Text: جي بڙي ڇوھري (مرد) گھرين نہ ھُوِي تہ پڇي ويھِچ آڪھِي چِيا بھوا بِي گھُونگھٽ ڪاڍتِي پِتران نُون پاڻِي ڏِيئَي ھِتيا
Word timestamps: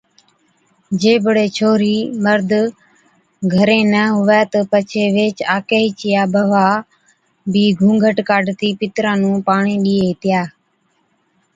جي 1.01 1.11
بڙي 1.25 1.45
ڇوھري 1.57 1.97
(مرد) 2.25 2.51
گھرين 3.53 3.85
نہ 3.93 4.03
ھُوِي 4.15 4.41
تہ 4.51 4.59
پڇي 4.71 5.03
ويھِچ 5.15 5.37
آڪھِي 5.55 5.83
چِيا 5.99 6.23
بھوا 6.33 6.65
بِي 7.51 7.63
گھُونگھٽ 7.79 8.17
ڪاڍتِي 8.29 8.69
پِتران 8.79 9.15
نُون 9.21 9.37
پاڻِي 9.47 9.75
ڏِيئَي 9.83 10.03
ھِتيا 10.09 10.41